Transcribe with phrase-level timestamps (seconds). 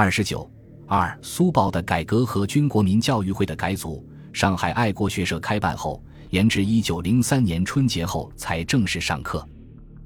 [0.00, 0.48] 二十九
[0.86, 4.08] 二苏报的改革和军国民教育会的改组。
[4.32, 9.44] 上海爱国学社开办后，延至一九零三年春节后才正式上课。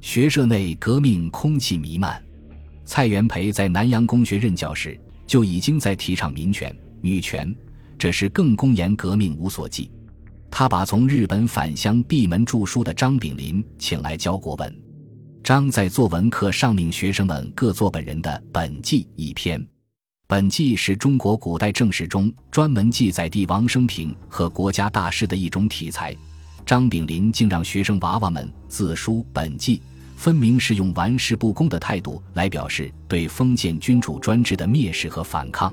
[0.00, 2.24] 学社内革命空气弥漫。
[2.86, 7.54] 蔡元培在南洋公学任教时，就已经在提倡民权、女权，
[7.98, 9.90] 这是更公言革命无所忌。
[10.50, 14.74] 他把从日本返乡闭门著书的张炳麟请来教国文。
[15.44, 19.62] 张在作文课上命学生们各作本人的本纪一篇。
[20.32, 26.16] 本纪是中国古代正史中专门记载帝王生平和国家大事的一种题材。
[26.64, 29.82] 张炳麟竟让学生娃娃们自书本纪。
[30.16, 35.70] 分明是用玩世不恭的态度来表示对封建君主专制的蔑视和反抗。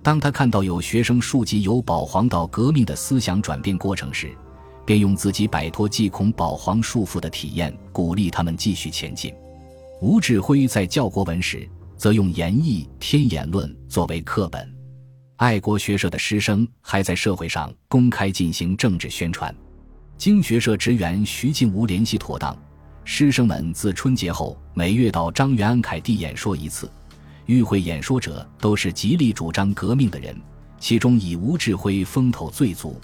[0.00, 4.30] 当他看到有学生述及由保皇到革命的思想转变过程时，
[4.86, 9.34] 便用自己摆脱祭孔保皇束缚的体验鼓励他们继续前进。
[10.00, 14.72] 吴志辉在教国文时，则用演绎《天演论》作为课本。
[15.36, 19.52] 爱国学社的师生还在社会上公开进行政治宣传。
[20.16, 22.56] 经学社职员徐静吾联系妥当。
[23.04, 26.88] 师生们自春节后每月到张元安凯地演说一次，
[27.46, 30.36] 与会演说者都是极力主张革命的人，
[30.78, 33.00] 其中以吴志辉风头最足。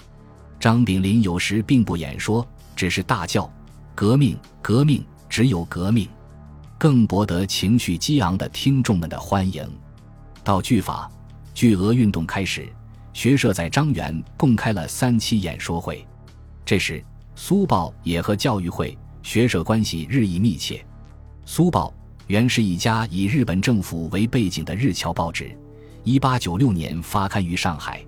[0.57, 3.51] 张炳麟有时并不演说，只是大叫
[3.93, 6.07] “革命，革命，只有革命”，
[6.77, 9.67] 更博得情绪激昂的听众们的欢迎。
[10.43, 11.09] 到拒法、
[11.53, 12.67] 拒俄运动开始，
[13.13, 16.05] 学社在张园共开了三期演说会。
[16.63, 17.03] 这时，
[17.35, 18.97] 苏报也和教育会。
[19.23, 20.85] 学社关系日益密切。
[21.47, 21.91] 苏报
[22.27, 25.57] 原是一家以日本政府为背景的日侨报纸，
[26.03, 28.05] 一八九六年发刊于上海，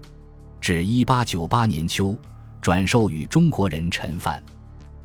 [0.62, 2.16] 至一八九八年秋
[2.62, 4.44] 转售予中国人陈范。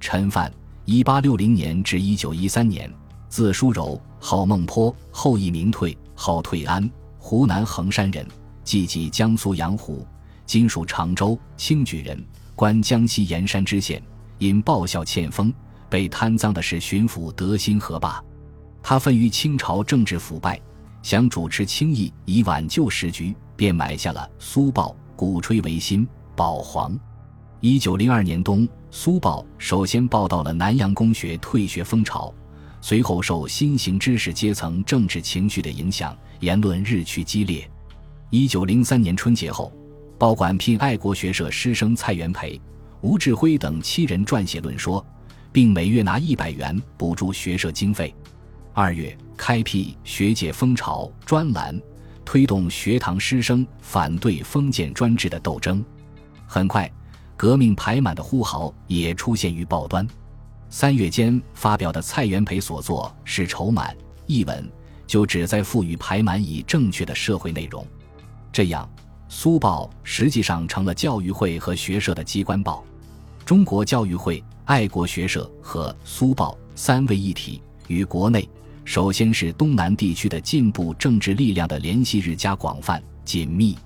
[0.01, 0.53] 陈范
[0.85, 2.93] 一八六零年至一九一三年，
[3.33, 8.29] 字叔柔，号孟坡，后裔名退，号退安，湖南衡山人，
[8.63, 10.07] 籍籍江苏阳湖，
[10.45, 12.23] 今属常州清举人，
[12.55, 14.03] 官江西盐山知县，
[14.37, 15.51] 因报效欠封。
[15.89, 18.23] 被贪赃的是巡抚德兴河坝，
[18.83, 20.61] 他愤于清朝政治腐败，
[21.03, 26.07] 想主持清议以挽救时局，便买下了《苏报》，鼓吹维新
[26.37, 26.95] 保皇。
[27.61, 32.31] 一九零二年冬，《苏报》首先报道了南洋公学退学风潮，
[32.83, 37.67] 随后受新型知识阶层政治情绪的影响，言论日趋激烈。
[38.29, 39.73] 一九零三年春节后，
[40.19, 42.61] 报馆聘爱国学社师生蔡元培、
[43.01, 45.03] 吴志辉等七人撰写论说。
[45.53, 48.13] 并每月拿一百元补助学社经费。
[48.73, 51.79] 二月，开辟学界风潮专栏，
[52.25, 55.85] 推动学堂师生反对封建专制的斗争。
[56.47, 56.91] 很快，
[57.37, 60.09] 革命排满的呼号也出现于报端。
[60.75, 63.95] 三月间发表的蔡元培所作《是筹满》
[64.27, 64.67] 一文，
[65.07, 67.87] 就旨在赋予排满以正确的社会内容。
[68.51, 68.91] 这样，
[69.29, 72.83] 《苏报》实际上成了教育会和学社的机关报。
[73.45, 74.43] 中国教育会。
[74.65, 78.49] 爱国学社和苏报三位一体，与国内
[78.85, 83.77] 首先是东南地区的进步政治力量的联系日加广泛紧密。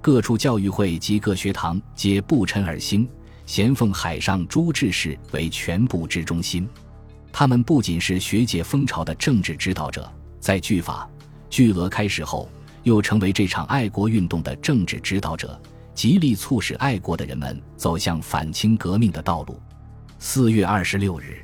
[0.00, 3.06] 各处教育会及各学堂皆不谶而兴，
[3.46, 6.68] 咸奉海上诸志士为全部之中心。
[7.32, 11.08] 他们不仅是学界风潮的政治指导者，在拒法、
[11.48, 12.48] 拒俄开始后，
[12.82, 15.60] 又成为这场爱国运动的政治指导者，
[15.94, 19.58] 极力促使爱国的人们走向反清革命的道路。
[20.18, 21.42] 四月二十六日，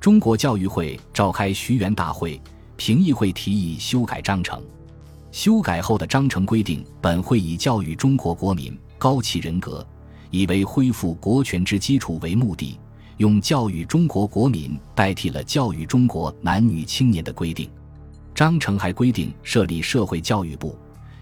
[0.00, 2.40] 中国教育会召开徐园大会，
[2.76, 4.62] 评议会提议修改章程。
[5.32, 9.86] 修改后的章程规定，本会以教育中国国民高其人格，
[10.30, 12.78] 以为恢复国权之基础为目的，
[13.18, 17.70] 用教育中国国民代替了教育中国男女青年的规定。
[18.34, 20.76] 章程还规定设立社会教育部，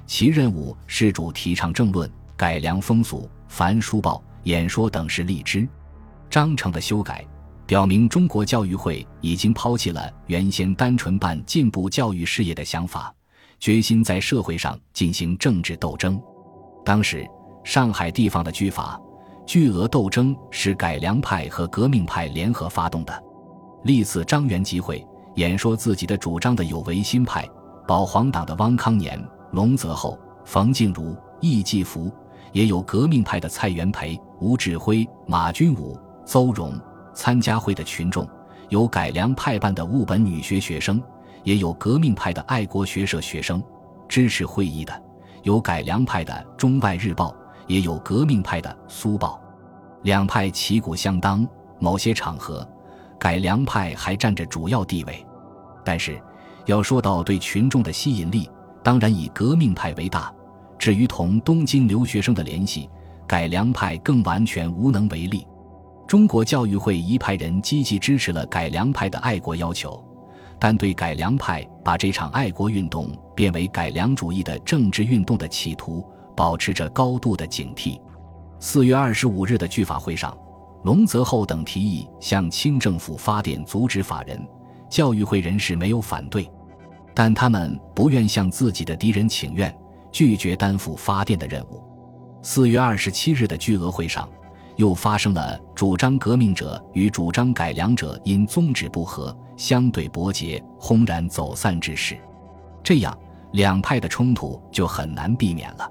[0.06, 5.68] 其任务是主提倡政论、改良风俗、凡书报、演说等事立之。
[6.28, 7.24] 章程的修改，
[7.66, 13.14] 表明中国教育会已经抛弃了原先单纯办进步教育事业的想法，
[13.60, 16.20] 决心在社会上进行政治斗争。
[16.84, 17.24] 当时，
[17.64, 19.00] 上海地方的军阀、
[19.46, 23.24] 巨额斗争是改良派和革命派联合发动的。
[23.82, 27.48] 历次张元集会演说自己的主张的有维新派、
[27.88, 29.22] 保皇党的汪康年、
[29.52, 32.12] 龙泽厚、冯静茹、易继福，
[32.52, 35.98] 也有革命派的蔡元培、吴志辉、马君武。
[36.26, 36.72] 邹容
[37.12, 38.26] 参加会的群众，
[38.70, 41.02] 有改良派办的务本女学学生，
[41.42, 43.62] 也有革命派的爱国学社学生。
[44.08, 45.02] 支持会议的，
[45.42, 47.34] 有改良派的中外日报，
[47.66, 49.40] 也有革命派的苏报。
[50.02, 51.46] 两派旗鼓相当，
[51.78, 52.66] 某些场合，
[53.18, 55.24] 改良派还占着主要地位。
[55.84, 56.20] 但是，
[56.66, 58.50] 要说到对群众的吸引力，
[58.82, 60.32] 当然以革命派为大。
[60.78, 62.90] 至于同东京留学生的联系，
[63.26, 65.46] 改良派更完全无能为力。
[66.06, 70.04] 中国教育会一派人积极支持了改良派的爱国要求，
[70.58, 76.06] 但对改良派把这场爱国运动变为改良主义的政治运动的企图，
[76.36, 78.00] 保持着高度的警惕。
[78.58, 80.36] 四月二十五日的聚法会上，
[80.84, 84.40] 龙泽厚等提议向清政府发电阻止法人，
[84.88, 86.50] 教育会人士没有反对，
[87.14, 89.74] 但他们不愿向自己的敌人请愿，
[90.10, 91.82] 拒绝担负发电的任务。
[92.42, 94.28] 四月二十七日的巨额会上。
[94.76, 102.18] 又发生了主张革命者与主张改良者因宗旨不合相对伯捷，轰然走散之事，
[102.82, 103.16] 这样
[103.52, 105.88] 两派的冲突就很难避免了。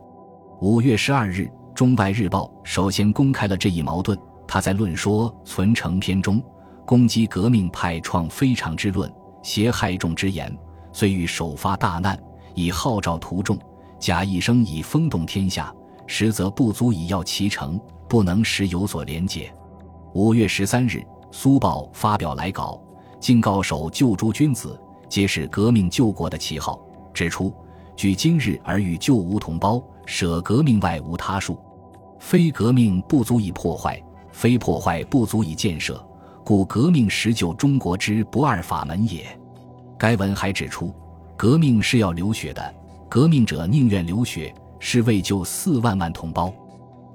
[0.63, 1.41] 五月十二日，
[1.73, 4.17] 《中外日报》首先公开了这一矛盾。
[4.47, 6.41] 他在论说《存诚篇》中
[6.85, 10.57] 攻击革命派创非常之论，挟害众之言，
[10.93, 12.17] 虽欲首发大难，
[12.55, 13.59] 以号召徒众，
[13.99, 15.69] 假一生以风动天下，
[16.07, 17.77] 实则不足以要其成。
[18.07, 19.53] 不能使有所连结。
[20.13, 22.81] 五月十三日，苏报发表来稿，
[23.19, 26.79] 敬告守救诸君子，皆是革命救国的旗号，
[27.13, 27.53] 指出：
[27.97, 31.59] 举今日而与旧吾同胞，舍革命外无他术。
[32.19, 34.01] 非革命不足以破坏，
[34.31, 36.01] 非破坏不足以建设，
[36.45, 39.25] 故革命实救中国之不二法门也。
[39.97, 40.93] 该文还指出，
[41.35, 42.73] 革命是要流血的，
[43.09, 46.53] 革命者宁愿流血，是为救四万万同胞。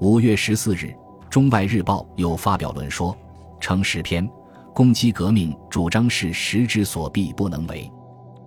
[0.01, 0.87] 五月十四日，
[1.31, 3.17] 《中外日报》又发表论说，
[3.61, 4.29] 称十篇
[4.75, 7.91] 攻击革命主张是时之所必不能为。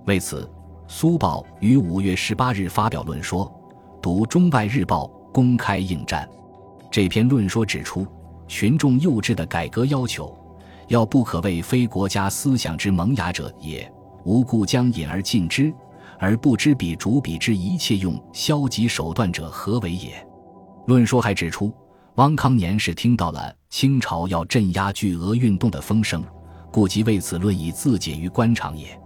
[0.05, 0.49] 为此，
[0.87, 3.51] 苏报于五月十八日发表论说，
[4.01, 6.27] 读《中外日报》公开应战。
[6.89, 8.05] 这篇论说指出，
[8.47, 10.35] 群众幼稚的改革要求，
[10.87, 13.89] 要不可谓非国家思想之萌芽者也，
[14.25, 15.71] 无故将引而进之，
[16.17, 20.11] 而不知彼主彼之一切用消极手段者何为也。
[20.87, 21.71] 论说还指出，
[22.15, 26.23] 汪康年是听到了清朝要镇压巨额运动的风声，
[26.71, 28.99] 故即为此论以自解于官场也。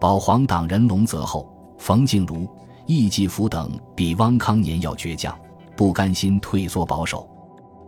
[0.00, 1.48] 保皇党人龙泽厚、
[1.78, 2.48] 冯静如、
[2.86, 5.38] 易继福等比汪康年要倔强，
[5.76, 7.28] 不甘心退缩保守，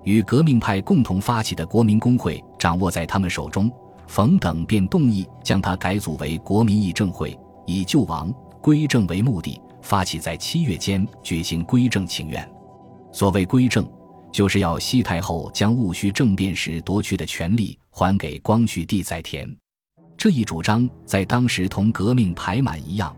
[0.04, 3.70] 与革命派共同发起的国民工会掌握在他们手中，
[4.06, 12.48] 冯等便动议将它改组为国民议政会，以救亡归正为目的，发起在七月间举行归正请愿。
[13.12, 13.86] 所谓归正，
[14.32, 19.48] 就是要西太后将戊戌政变时夺去的权力还给光绪帝在田。
[20.16, 23.14] 这一主张在当时同革命排满一样，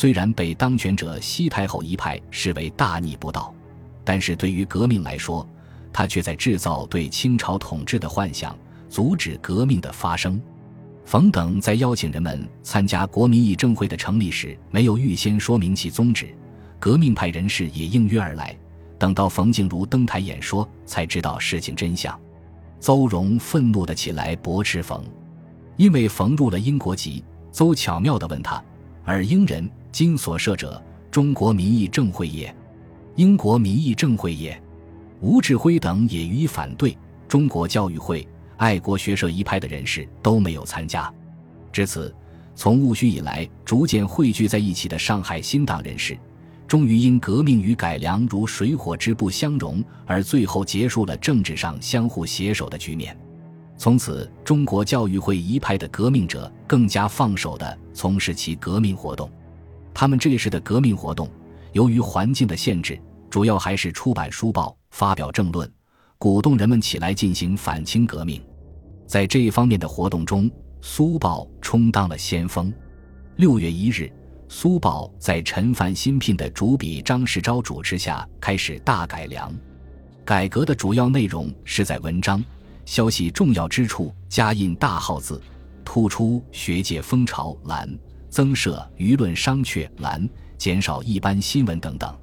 [0.00, 3.52] 虽然被当权者西太后一派视为大逆不道，
[4.04, 5.44] 但是对于革命来说，
[5.92, 8.56] 他却在制造对清朝统治的幻想，
[8.88, 10.40] 阻止革命的发生。
[11.04, 16.32] 冯等在邀请人们参加国民议政会的成立时，没有预先说明其宗旨，
[16.78, 18.56] 革命派人士也应约而来。
[19.00, 22.16] 等到冯静如登台演说，才知道事情真相。
[22.78, 25.04] 邹容愤怒的起来驳斥冯，
[25.76, 27.24] 因为冯入了英国籍。
[27.50, 28.62] 邹巧妙地问他
[29.04, 32.54] ：“尔英人今所设者，中国民意政会也？
[33.16, 34.60] 英国民意政会也？”
[35.20, 36.96] 吴志辉等也予以反对。
[37.26, 38.26] 中国教育会、
[38.56, 41.12] 爱国学社一派的人士都没有参加。
[41.72, 42.14] 至此，
[42.54, 46.16] 从戊戌以来逐渐汇聚在一起的上海新党人士。
[46.66, 53.16] 终于因革命与改良如水火之不相容，而最后结束了政治上相互携手的局面。
[53.76, 59.30] 从此，中国教育会一派的革命者更加放手地从事其革命活动。
[60.00, 61.28] 他们这时的革命活动，
[61.72, 62.96] 由于环境的限制，
[63.28, 65.68] 主要还是出版书报、发表政论，
[66.18, 68.40] 鼓动人们起来进行反清革命。
[69.08, 70.48] 在这一方面的活动中，
[70.80, 72.72] 苏报充当了先锋。
[73.38, 74.08] 六月一日。
[74.48, 79.52] 苏报在陈范新聘的主笔张世钊主持下开始大改良，
[80.24, 82.40] 改革的主要内容是在文章、
[82.84, 85.42] 消息重要之处加印大号字，
[85.84, 87.90] 突出学界风潮栏，
[88.28, 92.14] 增设舆论商榷栏，减少一般新闻等等。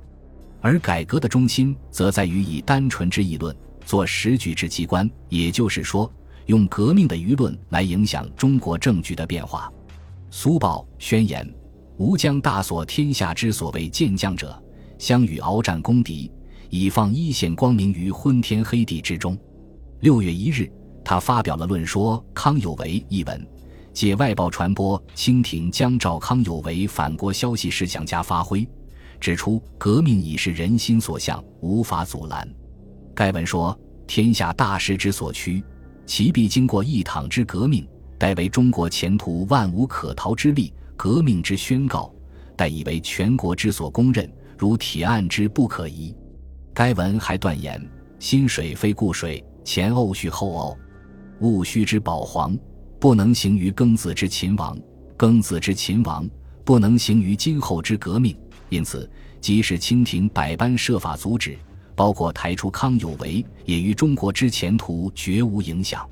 [0.62, 6.12] 而改革的中心则在于以单纯之议论做实举之机关，也就是说，
[6.48, 9.72] 用革命的舆论来影响中国政局的变化。
[10.30, 11.48] 苏报宣言。
[11.98, 14.62] 吾将大锁天下之所谓健将者，
[14.98, 16.30] 相与鏖战攻敌，
[16.70, 19.38] 以放一线光明于昏天黑地之中。
[20.02, 20.70] 六月一日，
[21.06, 23.48] 他发表了论说康有为一文，
[23.96, 28.68] 借外报传播清廷将赵康有为反国消息事项加发挥，
[29.22, 32.46] 指出革命已是人心所向，无法阻拦。
[33.16, 35.64] 该文说：天下大势之所趋，
[36.06, 37.88] 其必经过一党之革命，
[38.20, 40.74] 待为中国前途万无可逃之力。
[40.98, 42.14] 革命之宣告，
[42.58, 46.14] 但已为全国之所公认，如铁案之不可疑。
[46.74, 47.82] 该文还断言：
[48.20, 50.78] 新水非故水，前瓯续后瓯，
[51.40, 52.58] 戊戌之保皇，
[53.06, 54.76] 不能行于庚子之秦王；
[55.16, 56.28] 庚子之秦王，
[56.64, 58.36] 不能行于今后之革命。
[58.70, 59.08] 因此，
[59.40, 61.56] 即使清廷百般设法阻止，
[61.96, 66.04] 包括抬出康有为，也于中国之前途绝无影响。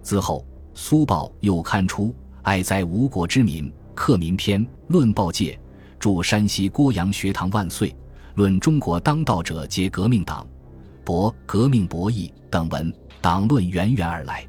[0.00, 2.04] 此后，苏报又刊出
[2.42, 3.64] 《爱哉吴国之民》
[3.96, 5.54] 《克民篇》《论报界》
[5.98, 7.88] 《祝山西郭阳学堂万岁》
[8.36, 10.44] 《论中国当道者皆革命党》
[11.04, 14.46] 《博革命博弈》等文，党论源源而来。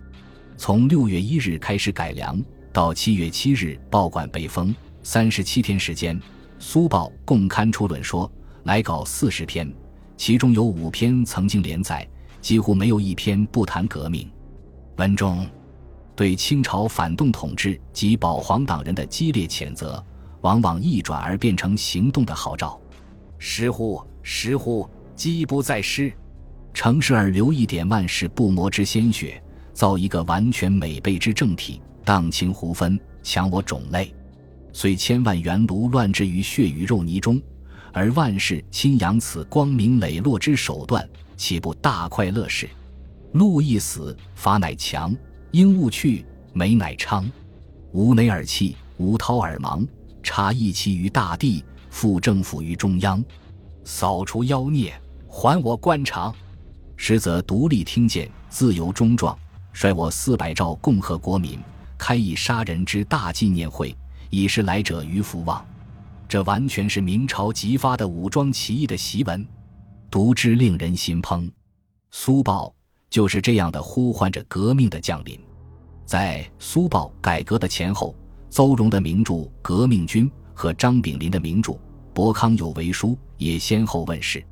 [0.62, 2.38] 从六月一日开始改良，
[2.74, 6.20] 到七月七日报馆被封，三十七天时间。
[6.60, 8.30] 苏报共刊出论说
[8.64, 9.74] 来稿四十篇，
[10.18, 12.06] 其中有五篇曾经连载，
[12.42, 14.30] 几乎没有一篇不谈革命。
[14.98, 15.48] 文中
[16.14, 20.06] 对清朝反动统治及保皇党人的激烈谴责，
[20.42, 22.78] 往往一转而变成行动的号召。
[23.38, 24.86] 时乎，时乎，
[25.16, 26.12] 机不在师，
[26.74, 29.42] 成事而留一点万世不磨之鲜血，
[29.74, 34.14] 造一个完全美备之政体，荡清胡分，强我种类。
[34.74, 37.42] 虽千万元炉乱置于血与肉泥中，
[37.92, 42.70] 而万世亲扬此光明磊落之手段，岂不大快乐事？
[43.34, 45.12] 路一死，法乃强；
[45.52, 47.30] 鹦鹉去，美乃昌。
[47.92, 49.86] 吾馁尔弃，吾涛尔忙。
[50.22, 53.24] 察义气于大地，复政府于中央，
[53.84, 54.94] 扫除妖孽，
[55.28, 56.36] 还我官场。
[56.98, 59.38] 实则独立听见，自由忠壮，
[59.74, 61.60] 率我四百兆共和国民，
[61.98, 63.96] 开一杀人之大纪念会。
[64.32, 65.66] 以示来者于福望，
[66.28, 69.44] 这完全是明朝即发的武装起义的檄文，
[70.12, 71.50] 读之令人心怦。
[72.12, 72.72] 苏报
[73.10, 75.40] 就是这样的呼唤着革命的降临。
[76.06, 78.16] 在苏报改革的前后，
[78.52, 79.34] 邹容的名著
[79.64, 81.74] 《革命军》和张炳麟的名著
[82.14, 84.46] 《博康有为书》也先后问世。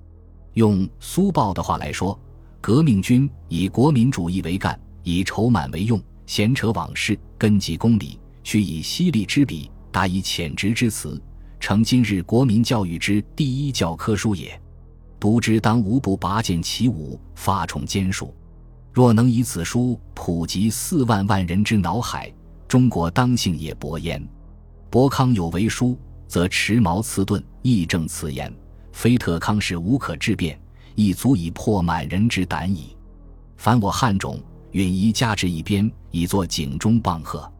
[0.53, 2.15] 用苏报的话来说，
[2.61, 8.19] 《革命军》以国民主义为干，以筹满为用，闲扯往事，根基公理。
[8.43, 11.21] 须以犀利之笔，达以浅直之词，
[11.61, 14.61] 成今日国民教育之第一教科书也。
[15.17, 18.35] 读之当无不拔剑起舞，发冲兼术。
[18.91, 22.29] 若能以此书普及四万万人之脑海，
[22.67, 24.21] 中国当幸也勃焉。
[24.89, 25.97] 伯康有为书，
[26.27, 28.53] 则持矛刺盾，义正辞严，
[28.91, 30.59] 非特康是无可置辩，
[30.95, 32.93] 亦足以破满人之胆矣。
[33.55, 34.37] 凡我汉种，
[34.77, 37.51] 允仪加之一边，以作警钟棒喝。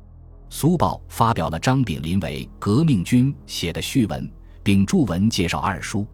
[0.52, 4.32] 苏报发表了张炳麟为革命军写的序文，
[4.62, 6.06] 并著文介绍二书。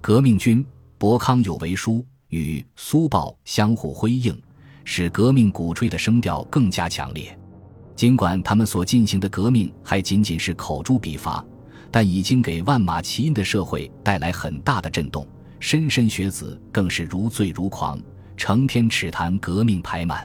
[0.00, 0.64] 革命军
[0.98, 4.40] 博康有为书与苏报相互辉映，
[4.84, 7.36] 使革命鼓吹的声调更加强烈。
[7.96, 11.44] 尽管他们所进行的革命还仅仅是口诛笔伐，
[11.90, 15.26] 但已经给万马齐喑的社会带来很大的震动。
[15.60, 18.00] 莘莘学子更是如醉如狂，
[18.36, 20.24] 成天尺谈革命排满。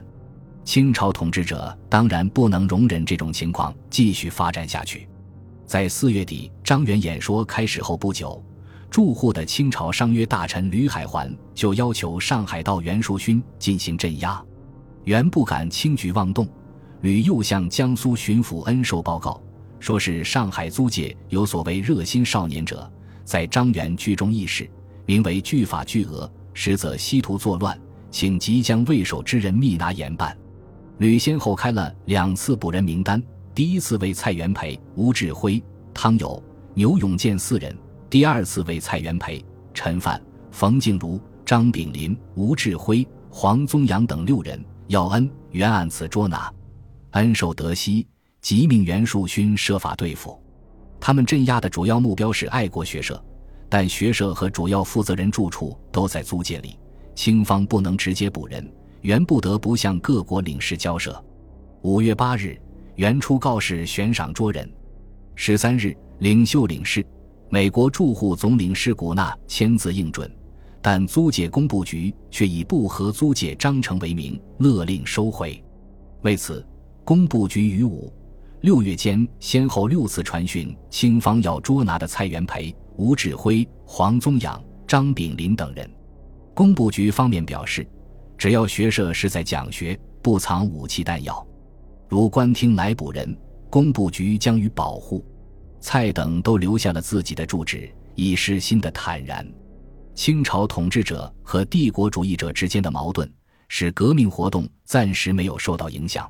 [0.64, 5.08] 清朝统治者当然不能容忍这种情况继续发展下去。
[5.66, 8.44] 在四月底张元演说开始后不久，
[8.90, 14.44] 驻沪的清朝商约大臣吕海环就要求上海道袁树勋进行镇压。
[15.06, 16.48] 袁不敢轻举妄动，
[17.02, 19.42] 吕又向江苏巡抚恩寿报告，
[19.80, 22.90] 说是上海租界有所谓热心少年者，
[23.24, 24.70] 在张元聚中议事，
[25.06, 27.80] 名为拒法拒俄，实则西图作乱，
[28.12, 30.38] 请即将未守之人密拿严办。
[31.02, 33.20] 吕先后开了两次捕人名单，
[33.56, 35.60] 第一次为蔡元培、吴志辉、
[35.96, 36.42] 汤友、
[36.76, 37.74] 牛永健四人；
[38.08, 39.44] 第二次为蔡元培、
[39.74, 44.64] 陈范、冯静茹、张炳麟、吴志辉、黄宗阳等六人。
[44.90, 46.54] 要恩原按此捉拿，
[47.14, 48.06] 恩受得悉，
[48.40, 50.40] 即命袁树勋设法对付。
[51.00, 53.20] 他们镇压的主要目标是爱国学社，
[53.68, 56.78] 但学社和主要负责人住处都在租界里，
[57.16, 58.72] 清方不能直接捕人。
[59.02, 61.22] 原不得不向各国领事交涉。
[61.82, 62.60] 五月八日，
[62.96, 64.72] 原出告示悬赏捉人。
[65.34, 67.04] 十三日，领袖领事，
[67.50, 70.32] 美国驻沪总领事古纳签字应准，
[70.84, 75.62] 但租界工部局却以不合租界章程为名，勒令收回。
[76.22, 76.64] 为此，
[77.04, 78.14] 工部局于五、
[78.62, 85.90] 六月间先后六次传讯，清方要捉拿的蔡元培、吴志辉、黄宗养、张炳麟等人。
[86.54, 87.84] 工部局方面表示。
[88.42, 91.46] 只要学社是在讲学，不藏武器弹药，
[92.10, 93.38] 如官厅来捕人，
[93.70, 95.24] 工部局将予保护。
[95.80, 99.48] 蔡等都留下了自己的住址，以示新的坦然。
[100.16, 103.32] 清朝统治者和帝国主义者之间的矛盾，
[103.68, 106.28] 使革命活动暂时没有受到影响。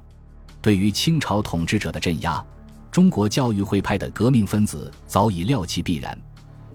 [0.62, 2.46] 对于清朝统治者的镇压，
[2.92, 6.22] 中国教育会派的革命分子早已料其必然，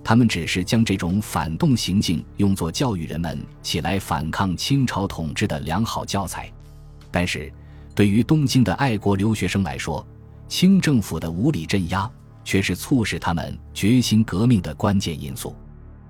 [0.07, 6.49] 他们只是将这种反动行径用作教育人们起来反抗清朝统治的良好教材。
[7.11, 7.53] 但是，
[7.93, 10.07] 对于东京的爱国留学生来说，
[10.47, 12.09] 清政府的无理镇压
[12.45, 15.57] 却是促使他们决心革命的关键因素。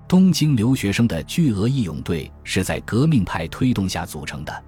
[0.07, 4.63] 东京留学生的巨额义勇队是在革命派推动下组成的。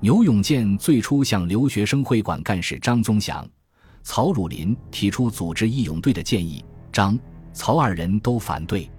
[0.00, 3.48] 牛永健最初向留学生会馆干事张宗祥。
[4.02, 7.16] 曹汝霖提出组织义勇队的建议，张、
[7.54, 8.90] 曹二人都反对，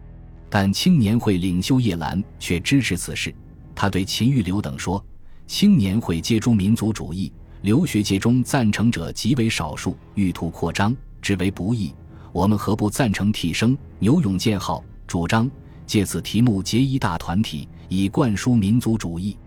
[0.49, 3.31] 但青年会领袖叶澜却支持此事。
[3.75, 5.05] 他对秦玉流等说
[5.45, 7.31] ：“青年会接诸民族主义，
[7.61, 11.93] 留学界中赞成者极为少数，欲图扩张，之为不义。
[12.31, 15.51] 我们何不赞成提升牛永健号，主张
[15.85, 19.37] 借此题目结一大团体，以灌输民族主义？”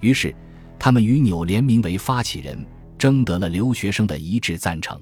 [0.00, 0.34] 于是，
[0.78, 2.66] 他们与纽联名为发起人。
[2.98, 5.00] 征得了留学生的一致赞成，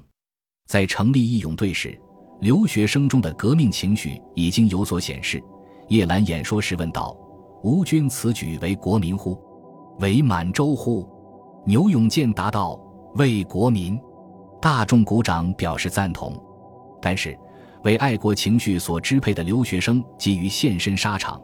[0.67, 1.99] 在成立义勇队时，
[2.39, 5.43] 留学生中的革命情绪已经有所显示。
[5.89, 7.15] 叶澜演说时问道
[7.63, 9.41] ：“吾君此举为国民乎？
[9.99, 11.07] 为满洲乎？”
[11.65, 12.79] 牛永健答道
[13.15, 13.99] ：“为国民。”
[14.61, 16.35] 大众鼓掌表示赞同。
[17.01, 17.37] 但是，
[17.83, 21.41] 为爱国情绪所支配的留学生急于现身沙场，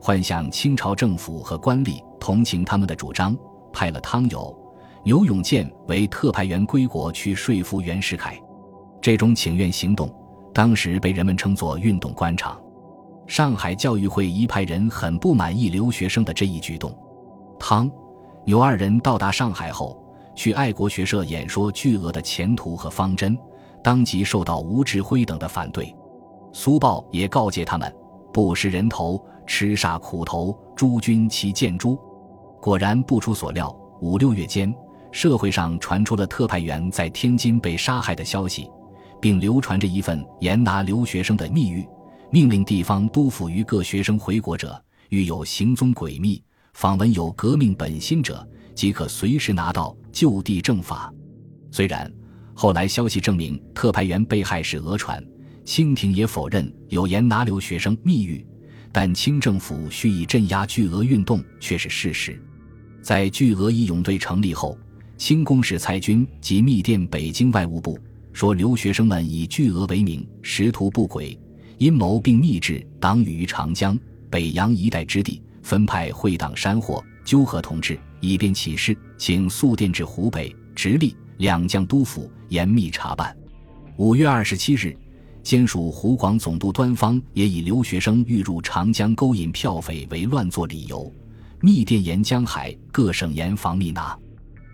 [0.00, 3.36] 幻想清朝政府和官吏同情他们的主张，
[3.72, 4.54] 派了汤有。
[5.04, 8.38] 牛永健为特派员归国去说服袁世凯，
[9.00, 10.12] 这种请愿行动
[10.56, 12.58] 当时被人们称作“运动官场”。
[13.28, 16.90] 上海教育会一派人很不满意留学生的这一举动。
[17.58, 17.90] 汤、
[18.46, 20.02] 牛二人到达上海后，
[20.34, 23.36] 去爱国学社演说巨额的前途和方针，
[23.82, 25.94] 当即受到吴志辉等的反对。
[26.54, 27.94] 苏报也告诫他们
[28.32, 31.98] ：“不食人头，吃煞苦头，诸君其见诸？”
[32.62, 33.70] 果然不出所料，
[34.00, 34.74] 五六月间。
[35.12, 38.70] 社会上传出了特派员在天津被杀害的消息，
[39.26, 41.84] 并流传着一份严拿留学生的密谕，
[42.30, 46.40] 命令地方督抚于各学生回国者，遇有行踪诡秘、
[46.74, 51.12] 访问有革命本心者，即可随时拿到就地正法。
[51.72, 52.08] 虽然
[52.54, 55.20] 后来消息证明特派员被害是讹传，
[55.64, 58.46] 清廷也否认有严拿留学生密谕，
[58.92, 62.40] 但清政府蓄意镇压巨额运动却是事实。
[63.02, 64.78] 在巨额义勇队成立后。
[65.18, 67.98] 清宫使蔡军及密电北京外务部，
[68.36, 71.40] 说留学生们以巨额为名，识途不轨，
[71.78, 83.34] 阴谋并密制党羽于长江、北洋一带之地，分派会党山货，纠合同志，以便起事，请速电至湖北、直隶两将督府严密查办。
[83.96, 84.94] 五月二十七日，
[85.42, 91.10] 兼属湖广总督端方也以留学生欲入长江勾引票匪为乱作理由，
[91.62, 94.14] 密电沿江海各省严防密拿。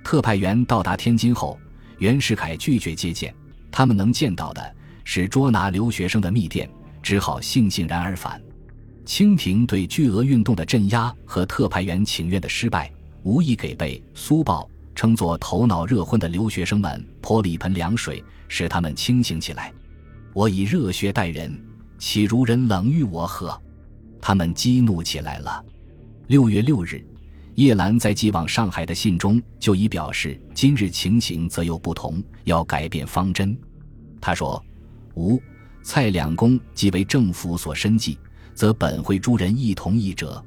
[0.02, 1.56] 特派员到达天津后，
[1.98, 3.32] 袁世凯拒绝接见，
[3.72, 6.70] 他们能见到的是捉拿留学生的密电，
[7.02, 8.40] 只好悻悻然而返。
[9.04, 14.62] 清廷对巨额运动的镇压和特派员请愿的失败，无疑给被《苏报》
[14.94, 19.72] 称作头脑热昏的留学生们泼了一盆凉水，使他们清醒起来。
[20.34, 21.58] 我以热血待人，
[21.98, 23.60] 岂如人冷遇我何？
[24.20, 25.64] 他们激怒起来了。
[26.28, 27.04] 六月六日。
[27.56, 33.54] 叶澜在寄往上海的信中就已表示，今日情形则有不同，要改变方针。
[34.20, 34.62] 他说
[35.14, 35.40] ：“吴、
[35.82, 38.18] 蔡两公既为政府所申记，
[38.54, 40.42] 则本会诸人亦同意者。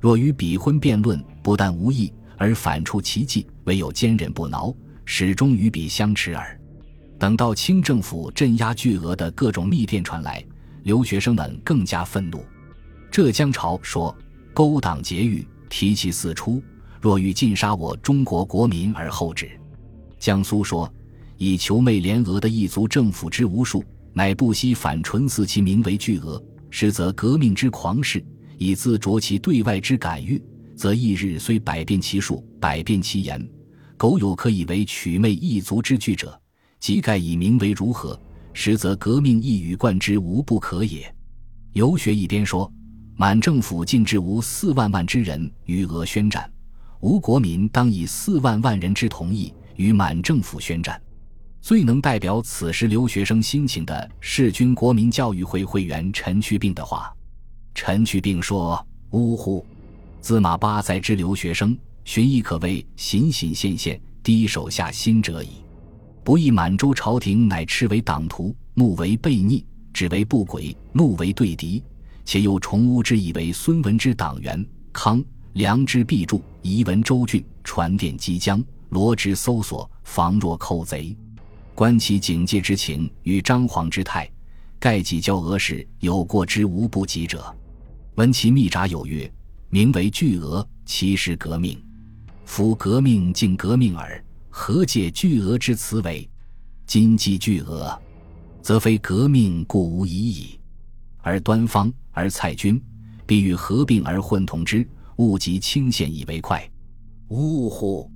[0.00, 6.58] 若与比婚辩论，不但无益，而反出其计，唯有坚忍不挠，始终与彼相持耳。”
[7.18, 10.42] 等到清政府镇压巨额的各种密电传来，
[10.84, 12.42] 留学生们更加愤怒。
[13.10, 14.16] 浙江潮说
[14.54, 16.62] ：“勾党劫狱。”提其四出，
[17.00, 19.50] 若欲尽杀我中国国民而后止。
[20.18, 20.92] 江苏说，
[21.36, 28.24] 以求媚联俄的异族政府之无数，乃不惜反唇赐其名为巨额，实则革命之狂士，
[28.56, 30.42] 以自着其对外之感欲，
[30.74, 33.48] 则一日虽百变其术，百变其言，
[33.96, 36.40] 苟有可以为取媚异族之具者，
[36.80, 38.20] 即盖以名为如何？
[38.52, 41.14] 实则革命一语贯之，无不可也。
[41.74, 42.72] 游学一边说。
[43.20, 46.48] 满政府禁止无四万万之人与俄宣战，
[47.00, 51.02] 吴国民当以四万万人之同意与满政府宣战。
[51.60, 57.12] 最能代表此时留学生心情的是军国民教育会会员陈去病的话。
[57.74, 59.66] 陈去病说：“呜呼，
[60.20, 65.48] 自马八载之留学生，寻亦可谓形形现现，低手下心者矣。
[66.22, 71.82] 不义满洲朝廷乃斥为党徒，怒为悖逆，指为不轨，怒为对敌。”
[72.28, 74.62] 且又重污之以为孙文之党员，
[74.92, 81.16] 康良之必助，移文周郡，传电即将，罗之搜索，防若寇贼。
[81.74, 84.30] 观其警戒之情与张皇之态，
[84.78, 87.42] 盖既交俄时有过之无不及者。
[88.16, 89.32] 闻其密札有曰
[89.70, 91.82] ：“名为巨俄，其实革命。
[92.44, 96.28] 夫革命尽革命耳，何借巨俄之词为？
[96.86, 97.98] 今既巨俄，
[98.60, 100.57] 则非革命，故无疑矣。
[101.20, 102.82] 而端方而蔡军，
[103.26, 106.68] 必欲合并而混同之，勿及清县以为快。
[107.28, 108.10] 呜呼！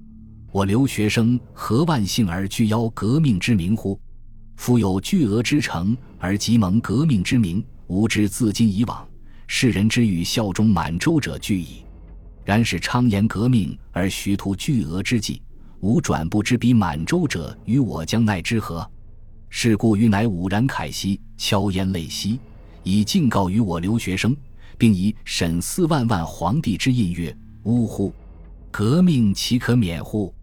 [0.50, 3.98] 我留学生何万幸而俱邀革命之名乎？
[4.56, 9.06] 夫有巨额之诚，而即蒙革命之名，吾知自今以往，
[9.46, 11.84] 世人之欲效忠满洲者俱矣。
[12.44, 15.40] 然使昌言革命而虚图巨额之计，
[15.80, 18.88] 吾转不知彼满洲者与我将奈之何？
[19.48, 22.38] 是故于乃武然慨兮，悄咽泪兮，
[22.82, 24.36] 以敬告于我留学生，
[24.76, 28.12] 并以审四万万皇帝之印曰：呜呼！
[28.70, 30.34] 革命岂可免乎？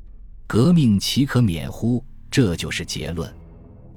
[0.47, 2.04] 革命岂可免乎？
[2.32, 3.32] 这就是结论。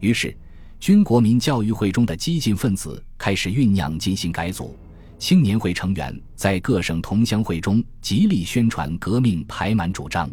[0.01, 0.37] 于是，
[0.81, 4.77] 军国民教育会中的激进分子开始酝酿进行改组。
[5.19, 10.29] 青年会成员在各省同乡会中极力宣传革命排满主张。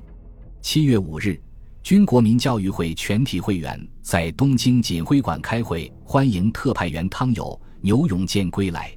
[0.62, 1.40] 七月五日，
[1.84, 8.96] 军国民教育会全体会员在东京锦辉馆开会，欢迎特派员汤友、牛永健归来。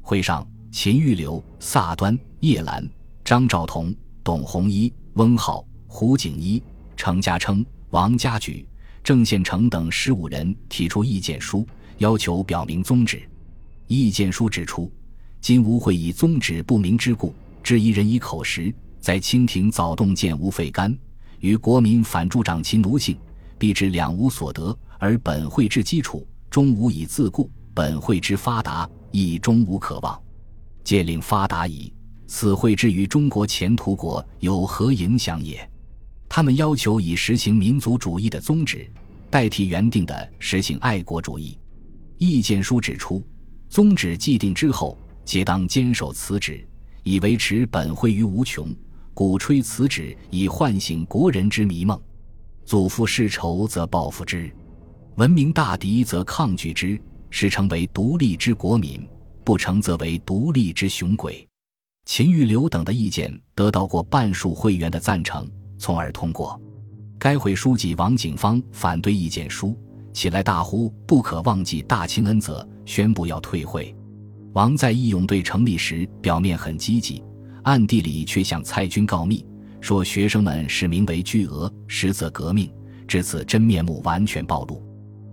[0.00, 2.88] 会上，秦玉流、萨端、叶澜、
[3.24, 5.66] 张兆同、董洪一、翁浩。
[5.88, 6.62] 胡景一、
[6.94, 8.68] 程家称、王家举、
[9.02, 11.66] 郑宪成等十五人提出意见书，
[11.98, 13.26] 要求表明宗旨。
[13.86, 14.92] 意见书指出，
[15.40, 20.94] 今吾会以宗旨不明之故，质疑人以口实，在清廷早动见无废干，
[21.40, 23.16] 与国民反助长其奴性，
[23.56, 30.18] 必致两无所得，而本会之基础终无以自固，本会之发达亦终无可望。
[30.82, 31.92] 借令发达矣，
[32.26, 35.70] 此会之于中国前途国有何影响也？
[36.26, 38.90] 他们要求以实行民族主义的宗旨，
[39.28, 41.58] 代替原定的实行爱国主义。
[42.16, 43.22] 意见书指出，
[43.68, 46.66] 宗旨既定之后，皆当坚守此旨，
[47.02, 48.74] 以维持本会于无穷。
[49.12, 52.00] 鼓吹此旨，以唤醒国人之迷梦。
[52.64, 54.50] 祖父世仇，则报复之；
[55.16, 56.98] 文明大敌，则抗拒之。
[57.30, 59.06] 是成为独立之国民，
[59.44, 61.46] 不成则为独立之雄鬼。
[62.04, 65.48] 秦玉留等的意见得到过半数会员的赞成。
[65.78, 66.60] 从而通过。
[67.18, 69.76] 该会书记王景芳反对意见书，
[70.12, 73.94] 起来大呼“不可忘记大清恩泽”，宣布要退会。
[74.52, 77.22] 王在义勇队成立时，表面很积极，
[77.62, 79.44] 暗地里却向蔡军告密，
[79.80, 82.70] 说学生们是名为巨额，实则革命。
[83.08, 84.82] 至此，真面目完全暴露。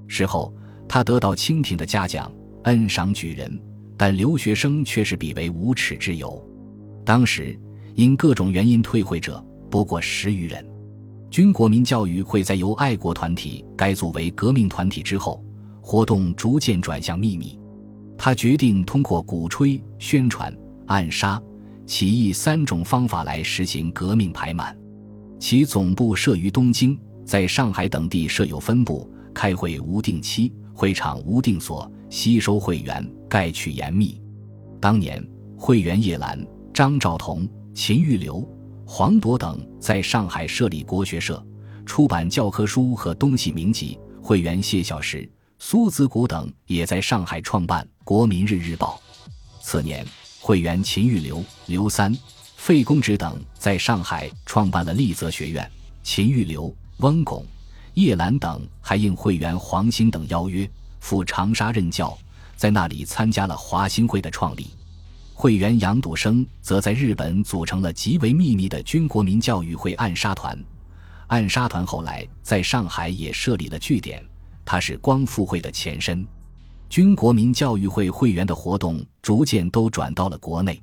[0.07, 0.53] 事后，
[0.93, 2.31] 他得到清廷的嘉奖，
[2.65, 3.59] 恩赏举人，
[3.97, 6.39] 但留学生却是比为无耻之尤。
[7.03, 7.59] 当时，
[7.95, 9.43] 因各种原因退会者。
[9.71, 10.63] 不过十余人，
[11.31, 15.43] 军国民教育会在由爱国团体改组为革命团体之后，
[15.81, 17.59] 活动逐渐转向秘密。
[18.15, 21.41] 他决定通过鼓吹、宣传、暗杀、
[21.87, 24.77] 起义三种方法来实行革命排满。
[25.39, 34.21] 其总部设于东京，在上海等地设有分部，开会无定期，会场无定所，吸收会员盖取严密。
[34.81, 38.47] 当年会员叶澜、张兆同、秦玉流。
[38.85, 41.43] 黄铎等在上海设立国学社，
[41.85, 43.97] 出版教科书和东西名籍。
[44.21, 49.01] 会员谢小石、苏子谷等也在上海创办《国民日日报》。
[49.63, 50.05] 次年，
[50.41, 52.15] 会员秦玉流、刘三、
[52.57, 55.67] 费公直等在上海创办了立泽学院。
[56.03, 57.45] 秦玉流、翁拱、
[57.93, 62.17] 叶澜等还应会员黄兴等邀约，赴长沙任教，
[62.55, 64.67] 在那里参加了华兴会的创立。
[65.33, 70.57] 会员杨笃生则在日本组成了极为秘密的军国民教育会暗杀团，
[71.27, 74.23] 暗杀团后来在上海也设立了据点，
[74.63, 76.25] 它是光复会的前身。
[76.87, 80.79] 军国民教育会会员的活动逐渐都转到了国内，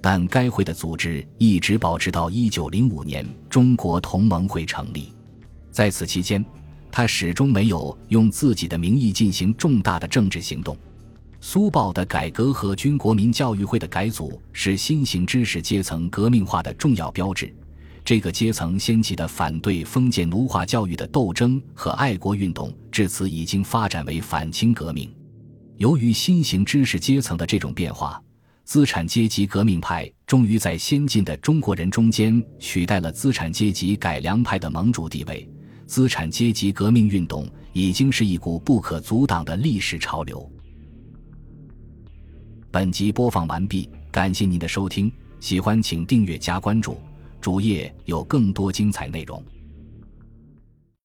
[0.00, 5.12] 但该会的组织一直保持到一九零五年中国同盟会成立，
[5.70, 6.44] 在此期间，
[6.90, 10.76] 他始终没有用自己的名义进行重大的政治行动。
[11.40, 17.54] 苏报的改革和军国民教育会的改组是新型知识阶层革命化的重要标志。
[18.04, 25.10] 这个阶层掀起的反对封建奴化教育的斗争和爱国运动，至此已经发展为反清革命。
[25.76, 28.20] 由于新型知识阶层的这种变化，
[28.64, 35.48] 资产阶级革命派终于在先进的中国人中间取代了资产阶级改良派的盟主地位。
[35.90, 40.48] 资产阶级革命运动已经是一股不可阻挡的历史潮流。
[42.70, 46.96] 本集播放完毕，感谢您的收听，喜欢请订阅加关注，
[47.40, 49.44] 主页有更多精彩内容。